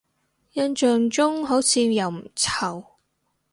[0.53, 2.83] 印象中好似又唔臭